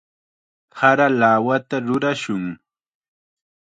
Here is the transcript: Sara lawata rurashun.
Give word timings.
Sara 0.77 1.07
lawata 1.19 1.77
rurashun. 1.87 2.43